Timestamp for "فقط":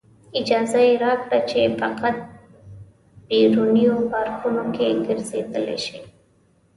1.81-2.15